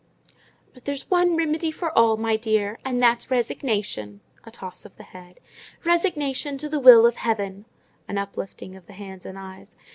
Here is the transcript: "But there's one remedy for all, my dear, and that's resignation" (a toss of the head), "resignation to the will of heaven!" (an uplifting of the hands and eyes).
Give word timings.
"But 0.73 0.85
there's 0.85 1.11
one 1.11 1.37
remedy 1.37 1.69
for 1.69 1.95
all, 1.95 2.17
my 2.17 2.35
dear, 2.35 2.79
and 2.83 3.03
that's 3.03 3.29
resignation" 3.29 4.21
(a 4.43 4.49
toss 4.49 4.83
of 4.83 4.97
the 4.97 5.03
head), 5.03 5.39
"resignation 5.83 6.57
to 6.57 6.67
the 6.67 6.79
will 6.79 7.05
of 7.05 7.17
heaven!" 7.17 7.65
(an 8.07 8.17
uplifting 8.17 8.75
of 8.75 8.87
the 8.87 8.93
hands 8.93 9.27
and 9.27 9.37
eyes). 9.37 9.77